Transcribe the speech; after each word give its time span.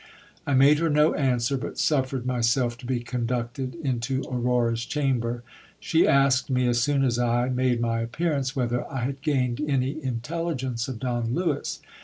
I 0.47 0.55
made 0.55 0.79
her 0.79 0.89
no 0.89 1.13
answer, 1.13 1.57
but 1.59 1.77
suffered 1.77 2.25
myfelf 2.25 2.75
to 2.79 2.87
be 2.87 3.01
conducted 3.01 3.75
into 3.75 4.23
Aurora's 4.31 4.83
chamber. 4.83 5.43
She 5.79 6.07
asked 6.07 6.49
me, 6.49 6.67
as 6.67 6.81
soon 6.81 7.03
as 7.05 7.19
I 7.19 7.49
made 7.49 7.79
my 7.79 7.99
appearance, 8.01 8.55
whether 8.55 8.91
I 8.91 9.01
had 9.01 9.21
gained 9.21 9.61
any 9.61 10.03
intelligence 10.03 10.87
of 10.87 10.97
Don 10.97 11.35
Lewis. 11.35 11.81